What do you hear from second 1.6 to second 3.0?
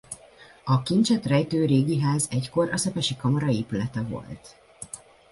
régi ház egykor a